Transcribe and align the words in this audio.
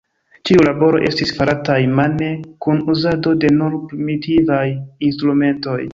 Ĉiuj 0.49 0.63
laboroj 0.67 1.01
estis 1.09 1.33
farataj 1.41 1.77
mane 1.99 2.29
kun 2.67 2.81
uzado 2.95 3.35
de 3.45 3.55
nur 3.59 3.77
primitivaj 3.93 4.67
instrumentoj. 5.11 5.81